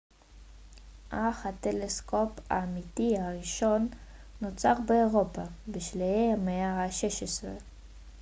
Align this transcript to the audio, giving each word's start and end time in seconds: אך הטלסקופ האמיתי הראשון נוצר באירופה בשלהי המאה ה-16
אך 1.09 1.45
הטלסקופ 1.45 2.29
האמיתי 2.49 3.17
הראשון 3.17 3.87
נוצר 4.41 4.73
באירופה 4.87 5.41
בשלהי 5.67 6.33
המאה 6.33 6.83
ה-16 6.83 7.47